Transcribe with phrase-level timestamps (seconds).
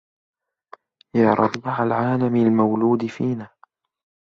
[1.15, 3.49] يا ربيع العالم المولود فينا